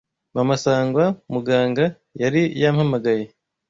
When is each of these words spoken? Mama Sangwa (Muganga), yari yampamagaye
Mama 0.35 0.55
Sangwa 0.63 1.05
(Muganga), 1.33 1.85
yari 2.21 2.41
yampamagaye 2.61 3.25